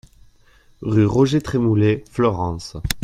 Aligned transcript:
Rue 0.81 1.05
Roger 1.05 1.41
Trémoulet, 1.41 2.03
Fleurance 2.09 2.75